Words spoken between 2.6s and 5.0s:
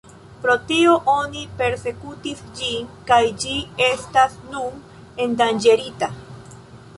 ĝin kaj ĝi estas nun